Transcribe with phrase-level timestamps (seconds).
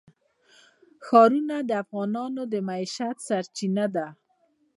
[1.05, 4.07] ښارونه د افغانانو د معیشت سرچینه ده.